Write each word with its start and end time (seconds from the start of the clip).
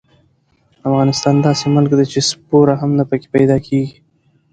افغانستان 0.89 1.35
داسې 1.45 1.65
ملک 1.75 1.91
دې 1.99 2.05
چې 2.11 2.19
سپوره 2.29 2.73
هم 2.81 2.91
نه 2.99 3.03
پکې 3.09 3.27
پیدا 3.35 3.57
کېږي. 3.67 3.97